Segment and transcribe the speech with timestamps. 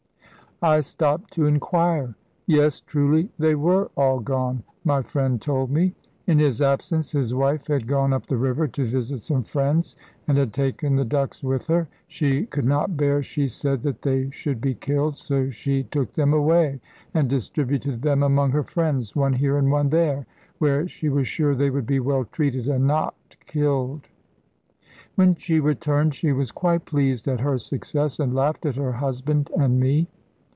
[0.63, 2.13] I stopped to inquire.
[2.45, 5.95] Yes, truly they were all gone, my friend told me.
[6.27, 9.95] In his absence his wife had gone up the river to visit some friends,
[10.27, 11.87] and had taken the ducks with her.
[12.07, 16.31] She could not bear, she said, that they should be killed, so she took them
[16.31, 16.79] away
[17.15, 20.27] and distributed them among her friends, one here and one there,
[20.59, 23.15] where she was sure they would be well treated and not
[23.47, 24.09] killed.
[25.15, 29.49] When she returned she was quite pleased at her success, and laughed at her husband
[29.57, 30.07] and me.